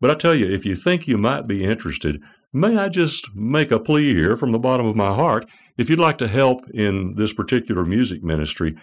But 0.00 0.10
I 0.10 0.14
tell 0.14 0.34
you, 0.34 0.52
if 0.52 0.66
you 0.66 0.74
think 0.74 1.06
you 1.06 1.16
might 1.16 1.46
be 1.46 1.64
interested, 1.64 2.20
may 2.52 2.76
I 2.76 2.88
just 2.88 3.34
make 3.34 3.70
a 3.70 3.78
plea 3.78 4.14
here 4.14 4.36
from 4.36 4.50
the 4.52 4.58
bottom 4.58 4.86
of 4.86 4.96
my 4.96 5.14
heart? 5.14 5.48
If 5.78 5.88
you'd 5.88 6.00
like 6.00 6.18
to 6.18 6.28
help 6.28 6.68
in 6.70 7.14
this 7.14 7.32
particular 7.32 7.84
music 7.84 8.22
ministry, 8.22 8.76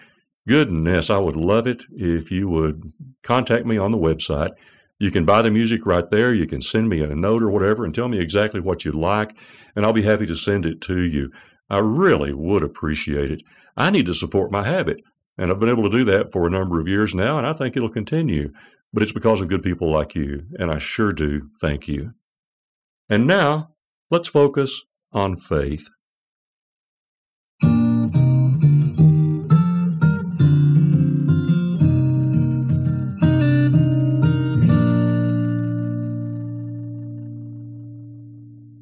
goodness, 0.46 1.10
I 1.10 1.18
would 1.18 1.36
love 1.36 1.66
it 1.66 1.84
if 1.90 2.30
you 2.30 2.48
would 2.48 2.92
contact 3.22 3.66
me 3.66 3.78
on 3.78 3.92
the 3.92 3.98
website. 3.98 4.50
You 4.98 5.10
can 5.10 5.24
buy 5.24 5.42
the 5.42 5.50
music 5.50 5.86
right 5.86 6.08
there. 6.10 6.34
You 6.34 6.46
can 6.46 6.60
send 6.60 6.88
me 6.88 7.02
a 7.02 7.14
note 7.14 7.42
or 7.42 7.50
whatever 7.50 7.84
and 7.84 7.94
tell 7.94 8.08
me 8.08 8.18
exactly 8.18 8.60
what 8.60 8.84
you'd 8.84 8.94
like, 8.94 9.36
and 9.74 9.84
I'll 9.84 9.92
be 9.92 10.02
happy 10.02 10.26
to 10.26 10.36
send 10.36 10.66
it 10.66 10.80
to 10.82 11.00
you. 11.00 11.32
I 11.70 11.78
really 11.78 12.34
would 12.34 12.62
appreciate 12.62 13.30
it. 13.30 13.42
I 13.76 13.90
need 13.90 14.06
to 14.06 14.14
support 14.14 14.50
my 14.52 14.64
habit. 14.64 15.02
And 15.38 15.50
I've 15.50 15.58
been 15.58 15.70
able 15.70 15.84
to 15.84 15.98
do 15.98 16.04
that 16.04 16.32
for 16.32 16.46
a 16.46 16.50
number 16.50 16.78
of 16.78 16.88
years 16.88 17.14
now, 17.14 17.38
and 17.38 17.46
I 17.46 17.54
think 17.54 17.76
it'll 17.76 17.88
continue. 17.88 18.52
But 18.92 19.02
it's 19.02 19.12
because 19.12 19.40
of 19.40 19.48
good 19.48 19.62
people 19.62 19.90
like 19.90 20.14
you, 20.14 20.42
and 20.58 20.70
I 20.70 20.78
sure 20.78 21.12
do 21.12 21.48
thank 21.60 21.88
you. 21.88 22.12
And 23.08 23.26
now, 23.26 23.70
let's 24.10 24.28
focus 24.28 24.82
on 25.12 25.36
faith. 25.36 25.88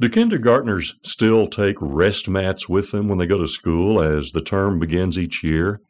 Do 0.01 0.09
kindergartners 0.09 1.01
still 1.03 1.49
take 1.49 1.77
rest 1.81 2.29
mats 2.29 2.69
with 2.69 2.93
them 2.93 3.09
when 3.09 3.19
they 3.19 3.27
go 3.27 3.39
to 3.39 3.49
school 3.49 4.01
as 4.01 4.31
the 4.31 4.41
term 4.41 4.79
begins 4.79 5.19
each 5.19 5.43
year? 5.43 5.81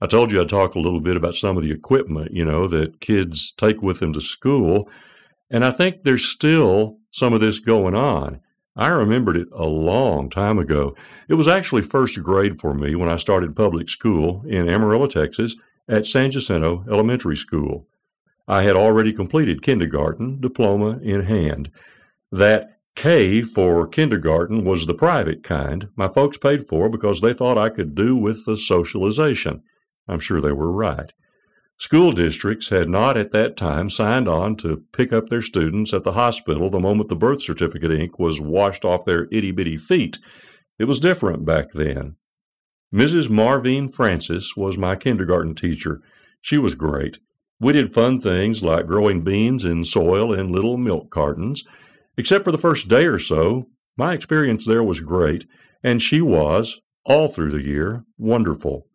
I 0.00 0.08
told 0.08 0.32
you 0.32 0.40
I'd 0.40 0.48
talk 0.48 0.74
a 0.74 0.80
little 0.80 0.98
bit 0.98 1.16
about 1.16 1.36
some 1.36 1.56
of 1.56 1.62
the 1.62 1.70
equipment, 1.70 2.32
you 2.32 2.44
know, 2.44 2.66
that 2.66 3.00
kids 3.00 3.52
take 3.52 3.80
with 3.80 4.00
them 4.00 4.12
to 4.14 4.20
school. 4.20 4.88
And 5.50 5.64
I 5.64 5.70
think 5.70 6.02
there's 6.02 6.24
still 6.24 6.98
some 7.12 7.32
of 7.32 7.40
this 7.40 7.60
going 7.60 7.94
on. 7.94 8.40
I 8.74 8.88
remembered 8.88 9.36
it 9.36 9.48
a 9.52 9.66
long 9.66 10.30
time 10.30 10.58
ago. 10.58 10.96
It 11.28 11.34
was 11.34 11.46
actually 11.48 11.82
first 11.82 12.20
grade 12.22 12.60
for 12.60 12.74
me 12.74 12.96
when 12.96 13.08
I 13.08 13.16
started 13.16 13.54
public 13.54 13.88
school 13.88 14.42
in 14.46 14.68
Amarillo, 14.68 15.06
Texas, 15.06 15.54
at 15.88 16.06
San 16.06 16.32
Jacinto 16.32 16.84
Elementary 16.90 17.36
School. 17.36 17.86
I 18.48 18.62
had 18.62 18.76
already 18.76 19.12
completed 19.12 19.62
kindergarten, 19.62 20.40
diploma 20.40 20.98
in 21.02 21.22
hand. 21.22 21.70
That 22.32 22.77
K 22.98 23.42
for 23.42 23.86
kindergarten 23.86 24.64
was 24.64 24.84
the 24.84 24.92
private 24.92 25.44
kind 25.44 25.88
my 25.94 26.08
folks 26.08 26.36
paid 26.36 26.66
for 26.66 26.88
because 26.88 27.20
they 27.20 27.32
thought 27.32 27.56
I 27.56 27.68
could 27.68 27.94
do 27.94 28.16
with 28.16 28.44
the 28.44 28.56
socialization. 28.56 29.62
I'm 30.08 30.18
sure 30.18 30.40
they 30.40 30.50
were 30.50 30.72
right. 30.72 31.12
School 31.76 32.10
districts 32.10 32.70
had 32.70 32.88
not 32.88 33.16
at 33.16 33.30
that 33.30 33.56
time 33.56 33.88
signed 33.88 34.26
on 34.26 34.56
to 34.56 34.82
pick 34.92 35.12
up 35.12 35.28
their 35.28 35.42
students 35.42 35.94
at 35.94 36.02
the 36.02 36.14
hospital 36.14 36.70
the 36.70 36.80
moment 36.80 37.08
the 37.08 37.14
birth 37.14 37.40
certificate 37.40 37.92
ink 37.92 38.18
was 38.18 38.40
washed 38.40 38.84
off 38.84 39.04
their 39.04 39.28
itty 39.30 39.52
bitty 39.52 39.76
feet. 39.76 40.18
It 40.76 40.86
was 40.86 40.98
different 40.98 41.44
back 41.44 41.70
then. 41.74 42.16
Mrs. 42.92 43.30
Marvine 43.30 43.88
Francis 43.88 44.56
was 44.56 44.76
my 44.76 44.96
kindergarten 44.96 45.54
teacher. 45.54 46.02
She 46.40 46.58
was 46.58 46.74
great. 46.74 47.20
We 47.60 47.74
did 47.74 47.94
fun 47.94 48.18
things 48.18 48.64
like 48.64 48.86
growing 48.86 49.22
beans 49.22 49.64
in 49.64 49.84
soil 49.84 50.32
in 50.32 50.50
little 50.50 50.76
milk 50.76 51.10
cartons. 51.10 51.64
Except 52.18 52.44
for 52.44 52.50
the 52.50 52.58
first 52.58 52.88
day 52.88 53.06
or 53.06 53.20
so, 53.20 53.68
my 53.96 54.12
experience 54.12 54.66
there 54.66 54.82
was 54.82 55.00
great, 55.00 55.46
and 55.84 56.02
she 56.02 56.20
was, 56.20 56.80
all 57.04 57.28
through 57.28 57.52
the 57.52 57.62
year, 57.62 58.04
wonderful. 58.18 58.88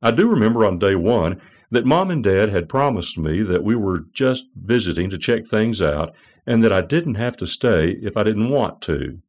I 0.00 0.12
do 0.12 0.28
remember 0.28 0.64
on 0.64 0.78
day 0.78 0.94
one 0.94 1.40
that 1.72 1.84
mom 1.84 2.08
and 2.08 2.22
dad 2.22 2.48
had 2.50 2.68
promised 2.68 3.18
me 3.18 3.42
that 3.42 3.64
we 3.64 3.74
were 3.74 4.04
just 4.12 4.44
visiting 4.54 5.10
to 5.10 5.18
check 5.18 5.46
things 5.46 5.82
out 5.82 6.14
and 6.46 6.62
that 6.62 6.72
I 6.72 6.82
didn't 6.82 7.16
have 7.16 7.36
to 7.38 7.48
stay 7.48 7.98
if 8.00 8.16
I 8.16 8.22
didn't 8.22 8.50
want 8.50 8.80
to. 8.82 9.20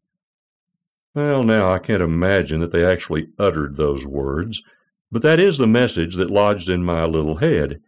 Well, 1.15 1.41
now 1.41 1.73
I 1.73 1.79
can't 1.79 2.03
imagine 2.03 2.61
that 2.61 2.71
they 2.71 2.85
actually 2.85 3.29
uttered 3.39 3.75
those 3.75 4.05
words, 4.05 4.61
but 5.11 5.23
that 5.23 5.39
is 5.39 5.57
the 5.57 5.65
message 5.65 6.17
that 6.17 6.29
lodged 6.29 6.69
in 6.69 6.83
my 6.83 7.05
little 7.05 7.37
head. 7.37 7.81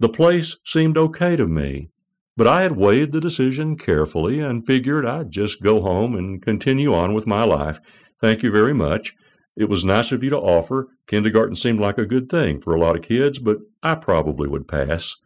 The 0.00 0.08
place 0.08 0.56
seemed 0.64 0.98
okay 0.98 1.36
to 1.36 1.46
me. 1.46 1.91
But 2.36 2.46
I 2.46 2.62
had 2.62 2.76
weighed 2.76 3.12
the 3.12 3.20
decision 3.20 3.76
carefully 3.76 4.40
and 4.40 4.66
figured 4.66 5.04
I'd 5.04 5.30
just 5.30 5.62
go 5.62 5.82
home 5.82 6.14
and 6.14 6.40
continue 6.40 6.94
on 6.94 7.12
with 7.12 7.26
my 7.26 7.44
life. 7.44 7.80
Thank 8.18 8.42
you 8.42 8.50
very 8.50 8.72
much. 8.72 9.14
It 9.54 9.68
was 9.68 9.84
nice 9.84 10.12
of 10.12 10.24
you 10.24 10.30
to 10.30 10.38
offer. 10.38 10.88
Kindergarten 11.06 11.56
seemed 11.56 11.80
like 11.80 11.98
a 11.98 12.06
good 12.06 12.30
thing 12.30 12.60
for 12.60 12.74
a 12.74 12.80
lot 12.80 12.96
of 12.96 13.02
kids, 13.02 13.38
but 13.38 13.58
I 13.82 13.96
probably 13.96 14.48
would 14.48 14.66
pass. 14.66 15.16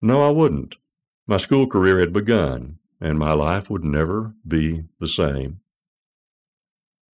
No, 0.00 0.22
I 0.22 0.30
wouldn't. 0.30 0.76
My 1.26 1.36
school 1.36 1.66
career 1.66 1.98
had 1.98 2.12
begun, 2.12 2.78
and 3.00 3.18
my 3.18 3.32
life 3.32 3.68
would 3.68 3.84
never 3.84 4.34
be 4.46 4.84
the 5.00 5.08
same. 5.08 5.60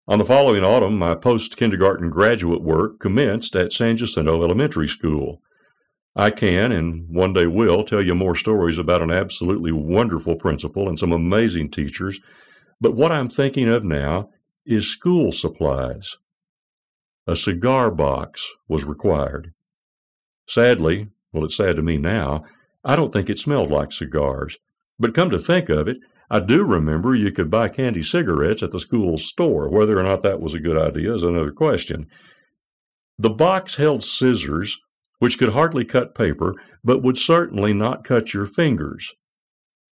On 0.09 0.19
the 0.19 0.25
following 0.25 0.63
autumn, 0.63 0.99
my 0.99 1.15
post 1.15 1.57
kindergarten 1.57 2.11
graduate 2.11 2.63
work 2.63 3.01
commenced 3.01 3.57
at 3.57 3.73
San 3.73 3.97
Jacinto 3.97 4.43
Elementary 4.43 4.87
School. 4.87 5.41
I 6.17 6.31
can 6.31 6.73
and 6.73 7.15
one 7.15 7.35
day 7.35 7.47
will 7.47 7.85
tell 7.85 8.01
you 8.01 8.15
more 8.15 8.35
stories 8.35 8.79
about 8.79 9.03
an 9.03 9.11
absolutely 9.11 9.71
wonderful 9.71 10.37
principal 10.37 10.89
and 10.89 10.99
some 10.99 11.13
amazing 11.13 11.71
teachers, 11.71 12.21
but 12.81 12.97
what 12.97 13.13
I'm 13.13 13.29
thinking 13.29 13.69
of 13.69 13.85
now 13.85 14.31
is 14.65 14.89
school 14.89 15.31
supplies. 15.31 16.17
A 17.27 17.37
cigar 17.37 17.91
box 17.91 18.51
was 18.67 18.85
required. 18.85 19.53
Sadly, 20.49 21.09
well, 21.33 21.45
it's 21.45 21.57
sad 21.57 21.77
to 21.77 21.83
me 21.83 21.99
now, 21.99 22.45
I 22.83 22.97
don't 22.97 23.13
think 23.13 23.29
it 23.29 23.39
smelled 23.39 23.71
like 23.71 23.93
cigars. 23.93 24.57
But 24.99 25.15
come 25.15 25.29
to 25.31 25.39
think 25.39 25.69
of 25.69 25.87
it, 25.87 25.99
I 26.31 26.41
do 26.41 26.65
remember 26.65 27.15
you 27.15 27.31
could 27.31 27.51
buy 27.51 27.69
candy 27.69 28.03
cigarettes 28.03 28.63
at 28.63 28.71
the 28.71 28.81
school 28.81 29.19
store. 29.19 29.69
Whether 29.69 29.99
or 29.99 30.03
not 30.03 30.23
that 30.23 30.41
was 30.41 30.55
a 30.55 30.61
good 30.61 30.79
idea 30.79 31.15
is 31.15 31.23
another 31.23 31.53
question. 31.53 32.07
The 33.19 33.31
box 33.31 33.77
held 33.77 34.03
scissors 34.03 34.81
which 35.19 35.39
could 35.39 35.51
hardly 35.51 35.85
cut 35.85 36.15
paper, 36.15 36.55
but 36.85 37.03
would 37.03 37.19
certainly 37.19 37.73
not 37.73 38.05
cut 38.05 38.35
your 38.35 38.47
fingers. 38.47 39.13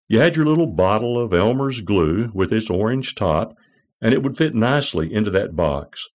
You 0.08 0.20
had 0.20 0.36
your 0.36 0.44
little 0.44 0.66
bottle 0.66 1.18
of 1.18 1.32
Elmer's 1.32 1.80
glue 1.80 2.30
with 2.34 2.52
its 2.52 2.68
orange 2.68 3.14
top, 3.14 3.56
and 4.02 4.12
it 4.12 4.22
would 4.22 4.36
fit 4.36 4.54
nicely 4.54 5.12
into 5.12 5.30
that 5.30 5.56
box. 5.56 6.08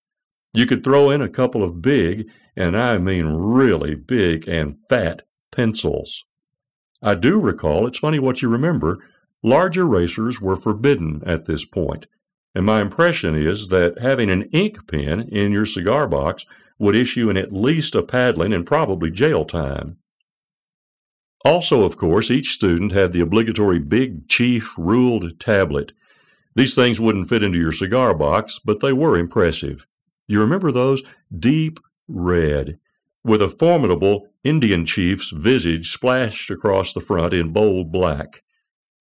You 0.53 0.65
could 0.65 0.83
throw 0.83 1.09
in 1.09 1.21
a 1.21 1.29
couple 1.29 1.63
of 1.63 1.81
big, 1.81 2.29
and 2.55 2.77
I 2.77 2.97
mean 2.97 3.25
really 3.27 3.95
big 3.95 4.47
and 4.47 4.77
fat, 4.87 5.23
pencils. 5.51 6.25
I 7.01 7.15
do 7.15 7.39
recall, 7.39 7.87
it's 7.87 7.97
funny 7.97 8.19
what 8.19 8.41
you 8.41 8.49
remember, 8.49 8.99
large 9.41 9.77
erasers 9.77 10.41
were 10.41 10.55
forbidden 10.55 11.21
at 11.25 11.45
this 11.45 11.65
point, 11.65 12.07
and 12.53 12.65
my 12.65 12.81
impression 12.81 13.35
is 13.35 13.69
that 13.69 13.99
having 13.99 14.29
an 14.29 14.49
ink 14.51 14.87
pen 14.87 15.21
in 15.29 15.51
your 15.51 15.65
cigar 15.65 16.07
box 16.07 16.45
would 16.79 16.95
issue 16.95 17.29
in 17.29 17.37
at 17.37 17.53
least 17.53 17.93
a 17.93 18.01
paddling 18.01 18.53
and 18.53 18.65
probably 18.65 19.11
jail 19.11 19.45
time. 19.45 19.97
Also, 21.45 21.83
of 21.83 21.97
course, 21.97 22.31
each 22.31 22.51
student 22.51 22.91
had 22.91 23.13
the 23.13 23.21
obligatory 23.21 23.79
Big 23.79 24.27
Chief 24.27 24.73
ruled 24.77 25.39
tablet. 25.39 25.93
These 26.55 26.75
things 26.75 26.99
wouldn't 26.99 27.29
fit 27.29 27.43
into 27.43 27.59
your 27.59 27.71
cigar 27.71 28.13
box, 28.13 28.59
but 28.59 28.79
they 28.79 28.91
were 28.91 29.17
impressive. 29.17 29.85
You 30.27 30.41
remember 30.41 30.71
those? 30.71 31.01
Deep 31.37 31.79
red, 32.07 32.79
with 33.23 33.41
a 33.41 33.49
formidable 33.49 34.27
Indian 34.43 34.85
chief's 34.85 35.29
visage 35.31 35.91
splashed 35.91 36.49
across 36.49 36.93
the 36.93 37.01
front 37.01 37.33
in 37.33 37.53
bold 37.53 37.91
black. 37.91 38.41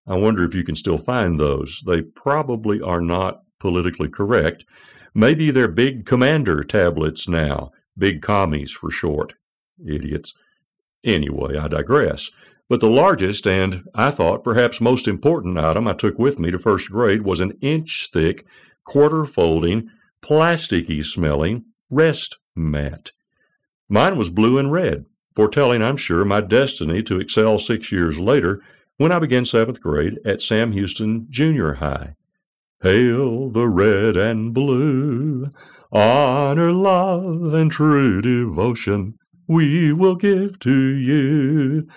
I 0.06 0.14
wonder 0.14 0.44
if 0.44 0.54
you 0.54 0.64
can 0.64 0.76
still 0.76 0.98
find 0.98 1.38
those. 1.38 1.82
They 1.86 2.02
probably 2.02 2.80
are 2.80 3.00
not 3.00 3.42
politically 3.58 4.08
correct, 4.08 4.64
Maybe 5.18 5.50
they're 5.50 5.66
big 5.66 6.06
commander 6.06 6.62
tablets 6.62 7.26
now, 7.26 7.72
big 7.96 8.22
commies 8.22 8.70
for 8.70 8.88
short. 8.88 9.34
Idiots. 9.84 10.32
Anyway, 11.02 11.56
I 11.56 11.66
digress. 11.66 12.30
But 12.68 12.78
the 12.78 12.86
largest 12.86 13.44
and, 13.44 13.82
I 13.96 14.12
thought, 14.12 14.44
perhaps 14.44 14.80
most 14.80 15.08
important 15.08 15.58
item 15.58 15.88
I 15.88 15.94
took 15.94 16.20
with 16.20 16.38
me 16.38 16.52
to 16.52 16.58
first 16.58 16.92
grade 16.92 17.22
was 17.22 17.40
an 17.40 17.58
inch 17.60 18.10
thick, 18.12 18.46
quarter 18.84 19.24
folding, 19.24 19.90
plasticky 20.22 21.04
smelling 21.04 21.64
rest 21.90 22.38
mat. 22.54 23.10
Mine 23.88 24.16
was 24.16 24.30
blue 24.30 24.56
and 24.56 24.70
red, 24.70 25.06
foretelling, 25.34 25.82
I'm 25.82 25.96
sure, 25.96 26.24
my 26.24 26.42
destiny 26.42 27.02
to 27.02 27.18
excel 27.18 27.58
six 27.58 27.90
years 27.90 28.20
later 28.20 28.62
when 28.98 29.10
I 29.10 29.18
began 29.18 29.44
seventh 29.44 29.80
grade 29.80 30.20
at 30.24 30.40
Sam 30.40 30.70
Houston 30.70 31.26
Junior 31.28 31.74
High. 31.74 32.14
Hail 32.82 33.50
the 33.50 33.68
red 33.68 34.16
and 34.16 34.54
blue, 34.54 35.50
honor, 35.90 36.72
love, 36.72 37.52
and 37.52 37.70
true 37.72 38.22
devotion 38.22 39.18
we 39.48 39.92
will 39.92 40.14
give 40.14 40.58
to 40.60 40.78
you. 40.78 41.88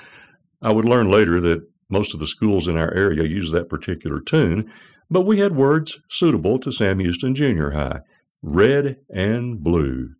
I 0.62 0.72
would 0.72 0.86
learn 0.86 1.10
later 1.10 1.40
that 1.42 1.68
most 1.90 2.14
of 2.14 2.20
the 2.20 2.28
schools 2.28 2.68
in 2.68 2.78
our 2.78 2.94
area 2.94 3.24
use 3.24 3.52
that 3.52 3.70
particular 3.70 4.22
tune, 4.22 4.72
but 5.10 5.22
we 5.22 5.40
had 5.40 5.56
words 5.56 6.02
suitable 6.08 6.58
to 6.60 6.72
Sam 6.72 7.00
Houston 7.00 7.36
Junior 7.36 7.72
High 7.72 8.00
red 8.42 8.98
and 9.10 9.64
blue. 9.64 10.16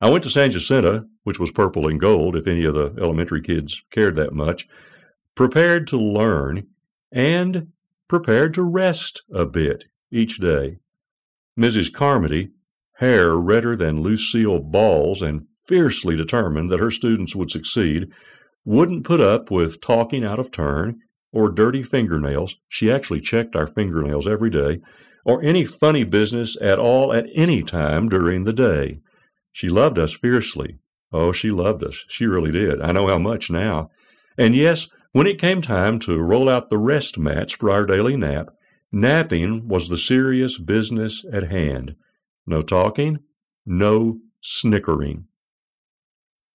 I 0.00 0.10
went 0.10 0.24
to 0.24 0.30
San 0.30 0.50
Jacinto, 0.50 1.06
which 1.24 1.38
was 1.38 1.52
purple 1.52 1.86
and 1.86 2.00
gold, 2.00 2.36
if 2.36 2.46
any 2.46 2.64
of 2.64 2.74
the 2.74 2.94
elementary 3.00 3.40
kids 3.40 3.82
cared 3.90 4.16
that 4.16 4.34
much, 4.34 4.68
prepared 5.34 5.86
to 5.88 5.96
learn 5.96 6.66
and 7.12 7.68
prepared 8.10 8.52
to 8.52 8.62
rest 8.64 9.22
a 9.32 9.46
bit 9.46 9.84
each 10.10 10.38
day. 10.38 10.76
Mrs. 11.56 11.92
Carmody, 11.92 12.50
hair 12.96 13.36
redder 13.36 13.76
than 13.76 14.02
Lucille 14.02 14.58
Ball's 14.58 15.22
and 15.22 15.46
fiercely 15.64 16.16
determined 16.16 16.70
that 16.70 16.80
her 16.80 16.90
students 16.90 17.36
would 17.36 17.52
succeed, 17.52 18.08
wouldn't 18.64 19.04
put 19.04 19.20
up 19.20 19.48
with 19.48 19.80
talking 19.80 20.24
out 20.24 20.40
of 20.40 20.50
turn 20.50 20.98
or 21.32 21.48
dirty 21.48 21.84
fingernails. 21.84 22.56
She 22.68 22.90
actually 22.90 23.20
checked 23.20 23.54
our 23.54 23.68
fingernails 23.68 24.26
every 24.26 24.50
day, 24.50 24.80
or 25.24 25.40
any 25.44 25.64
funny 25.64 26.02
business 26.02 26.60
at 26.60 26.80
all 26.80 27.12
at 27.12 27.26
any 27.32 27.62
time 27.62 28.08
during 28.08 28.42
the 28.42 28.52
day. 28.52 28.98
She 29.52 29.68
loved 29.68 30.00
us 30.00 30.12
fiercely. 30.12 30.80
Oh, 31.12 31.30
she 31.30 31.52
loved 31.52 31.84
us. 31.84 32.04
She 32.08 32.26
really 32.26 32.50
did. 32.50 32.80
I 32.80 32.90
know 32.90 33.06
how 33.06 33.18
much 33.18 33.52
now. 33.52 33.90
And 34.36 34.56
yes, 34.56 34.88
when 35.12 35.26
it 35.26 35.40
came 35.40 35.60
time 35.60 35.98
to 36.00 36.18
roll 36.18 36.48
out 36.48 36.68
the 36.68 36.78
rest 36.78 37.18
mats 37.18 37.52
for 37.52 37.70
our 37.70 37.84
daily 37.84 38.16
nap, 38.16 38.50
napping 38.92 39.68
was 39.68 39.88
the 39.88 39.98
serious 39.98 40.58
business 40.58 41.24
at 41.32 41.50
hand. 41.50 41.96
No 42.46 42.62
talking, 42.62 43.18
no 43.66 44.18
snickering. 44.40 45.26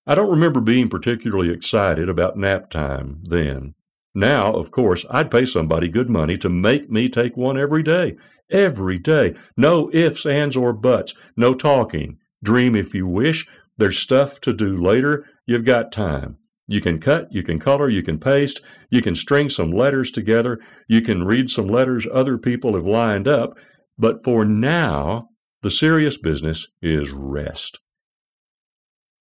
I 0.07 0.15
don't 0.15 0.29
remember 0.29 0.61
being 0.61 0.89
particularly 0.89 1.49
excited 1.49 2.09
about 2.09 2.37
nap 2.37 2.69
time 2.69 3.21
then. 3.23 3.73
Now, 4.13 4.53
of 4.53 4.71
course, 4.71 5.05
I'd 5.09 5.31
pay 5.31 5.45
somebody 5.45 5.89
good 5.89 6.09
money 6.09 6.37
to 6.37 6.49
make 6.49 6.89
me 6.89 7.09
take 7.09 7.35
one 7.35 7.57
every 7.57 7.83
day. 7.83 8.15
Every 8.49 8.99
day. 8.99 9.35
No 9.57 9.89
ifs, 9.91 10.25
ands, 10.25 10.55
or 10.55 10.71
buts. 10.71 11.15
No 11.35 11.53
talking. 11.53 12.19
Dream 12.43 12.75
if 12.75 12.93
you 12.93 13.07
wish. 13.07 13.47
There's 13.77 13.97
stuff 13.97 14.39
to 14.41 14.53
do 14.53 14.77
later. 14.77 15.25
You've 15.45 15.65
got 15.65 15.91
time. 15.91 16.37
You 16.67 16.81
can 16.81 16.99
cut, 16.99 17.31
you 17.31 17.43
can 17.43 17.59
color, 17.59 17.89
you 17.89 18.01
can 18.01 18.19
paste, 18.19 18.61
you 18.89 19.01
can 19.01 19.15
string 19.15 19.49
some 19.49 19.71
letters 19.71 20.11
together, 20.11 20.59
you 20.87 21.01
can 21.01 21.23
read 21.23 21.49
some 21.51 21.67
letters 21.67 22.07
other 22.11 22.37
people 22.37 22.73
have 22.73 22.87
lined 22.87 23.27
up. 23.27 23.57
But 23.97 24.23
for 24.23 24.43
now, 24.43 25.29
the 25.61 25.71
serious 25.71 26.17
business 26.17 26.67
is 26.81 27.11
rest. 27.11 27.79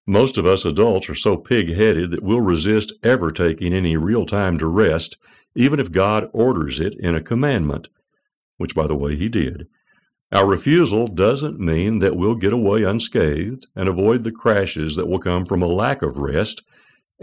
Most 0.07 0.37
of 0.37 0.47
us 0.47 0.65
adults 0.65 1.09
are 1.09 1.15
so 1.15 1.37
pig 1.37 1.75
headed 1.75 2.11
that 2.11 2.23
we'll 2.23 2.41
resist 2.41 2.93
ever 3.03 3.31
taking 3.31 3.73
any 3.73 3.97
real 3.97 4.27
time 4.27 4.59
to 4.59 4.67
rest, 4.67 5.17
even 5.55 5.81
if 5.81 5.93
God 5.93 6.29
orders 6.33 6.81
it 6.81 6.95
in 6.99 7.15
a 7.15 7.23
commandment, 7.23 7.89
which, 8.57 8.75
by 8.75 8.87
the 8.87 8.95
way, 8.95 9.17
He 9.17 9.29
did. 9.29 9.67
Our 10.33 10.47
refusal 10.47 11.07
doesn't 11.07 11.61
mean 11.61 12.01
that 12.01 12.17
we'll 12.17 12.35
get 12.35 12.53
away 12.53 12.83
unscathed 12.83 13.67
and 13.77 13.89
avoid 13.89 14.25
the 14.25 14.33
crashes 14.33 14.97
that 14.97 15.07
will 15.07 15.21
come 15.21 15.47
from 15.47 15.63
a 15.63 15.67
lack 15.67 16.03
of 16.03 16.17
rest 16.17 16.63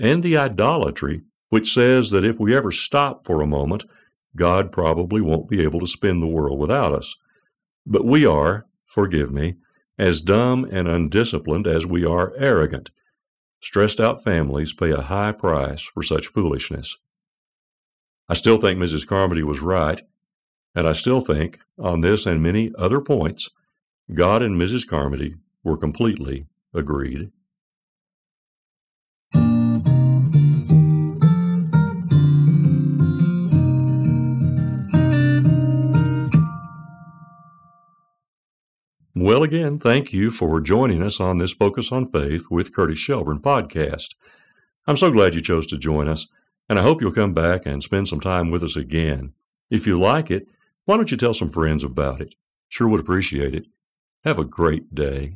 and 0.02 0.22
the 0.22 0.36
idolatry 0.36 1.22
which 1.50 1.74
says 1.74 2.12
that 2.12 2.26
if 2.26 2.40
we 2.40 2.56
ever 2.56 2.72
stop 2.72 3.26
for 3.26 3.42
a 3.42 3.48
moment, 3.48 3.84
God 4.36 4.72
probably 4.72 5.20
won't 5.20 5.50
be 5.50 5.62
able 5.62 5.82
to 5.82 5.88
spin 5.88 6.22
the 6.22 6.28
world 6.28 6.58
without 6.58 6.94
us. 6.94 7.18
But 7.86 8.06
we 8.06 8.26
are, 8.26 8.66
forgive 8.86 9.32
me, 9.32 9.56
as 9.98 10.22
dumb 10.22 10.64
and 10.72 10.88
undisciplined 10.88 11.68
as 11.68 11.86
we 11.86 12.06
are 12.06 12.34
arrogant. 12.38 12.90
Stressed 13.62 14.00
out 14.00 14.24
families 14.24 14.72
pay 14.72 14.92
a 14.92 15.02
high 15.02 15.34
price 15.34 15.82
for 15.82 16.02
such 16.02 16.28
foolishness. 16.28 16.98
I 18.30 18.34
still 18.34 18.58
think 18.58 18.80
Mrs. 18.80 19.06
Carmody 19.06 19.44
was 19.44 19.60
right 19.60 20.02
and 20.74 20.88
I 20.88 20.94
still 20.94 21.20
think, 21.20 21.60
on 21.78 22.02
this 22.02 22.26
and 22.26 22.42
many 22.42 22.72
other 22.78 23.02
points, 23.02 23.50
God 24.14 24.42
and 24.42 24.60
Mrs. 24.60 24.88
Carmody 24.88 25.36
were 25.64 25.78
completely 25.78 26.48
agreed. 26.74 27.32
Well, 39.24 39.44
again, 39.44 39.78
thank 39.78 40.14
you 40.14 40.32
for 40.32 40.60
joining 40.60 41.04
us 41.04 41.20
on 41.20 41.38
this 41.38 41.52
Focus 41.52 41.92
on 41.92 42.08
Faith 42.08 42.48
with 42.50 42.74
Curtis 42.74 42.98
Shelburne 42.98 43.40
podcast. 43.40 44.16
I'm 44.88 44.98
so 44.98 45.12
glad 45.12 45.36
you 45.36 45.42
chose 45.42 45.68
to 45.68 45.78
join 45.78 46.08
us, 46.08 46.26
and 46.68 46.80
I 46.80 46.82
hope 46.82 47.02
you'll 47.02 47.12
come 47.12 47.32
back 47.32 47.68
and 47.68 47.84
spend 47.84 48.08
some 48.08 48.20
time 48.20 48.50
with 48.50 48.64
us 48.64 48.76
again. 48.76 49.34
If 49.70 49.86
you 49.86 50.00
like 50.00 50.32
it, 50.32 50.48
why 50.86 50.98
don't 50.98 51.12
you 51.12 51.18
tell 51.18 51.36
some 51.36 51.52
friends 51.52 51.84
about 51.84 52.20
it? 52.20 52.34
Sure 52.68 52.88
would 52.88 53.00
appreciate 53.00 53.54
it. 53.54 53.68
Have 54.24 54.40
a 54.40 54.44
great 54.44 54.96
day. 54.96 55.36